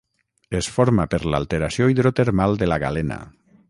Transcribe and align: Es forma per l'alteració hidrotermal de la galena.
Es 0.59 0.69
forma 0.77 1.05
per 1.11 1.19
l'alteració 1.35 1.91
hidrotermal 1.93 2.61
de 2.63 2.73
la 2.75 2.85
galena. 2.87 3.25